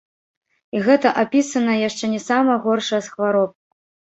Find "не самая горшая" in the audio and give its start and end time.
2.17-3.01